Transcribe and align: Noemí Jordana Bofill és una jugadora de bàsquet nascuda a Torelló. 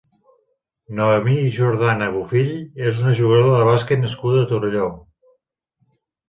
Noemí 0.99 1.35
Jordana 1.57 2.07
Bofill 2.15 2.49
és 2.87 2.97
una 3.03 3.13
jugadora 3.19 3.61
de 3.61 3.69
bàsquet 3.69 4.03
nascuda 4.07 4.41
a 4.47 4.49
Torelló. 4.55 4.89